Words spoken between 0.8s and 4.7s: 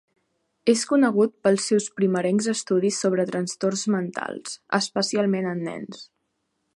conegut pels seus primerencs estudis sobre trastorns mentals,